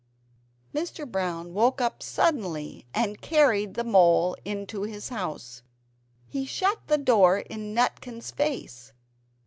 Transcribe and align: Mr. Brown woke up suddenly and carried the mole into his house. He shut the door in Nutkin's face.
Mr. 0.73 1.07
Brown 1.07 1.53
woke 1.53 1.79
up 1.79 2.01
suddenly 2.01 2.87
and 2.91 3.21
carried 3.21 3.75
the 3.75 3.83
mole 3.83 4.35
into 4.43 4.81
his 4.81 5.09
house. 5.09 5.61
He 6.27 6.43
shut 6.43 6.79
the 6.87 6.97
door 6.97 7.37
in 7.37 7.75
Nutkin's 7.75 8.31
face. 8.31 8.93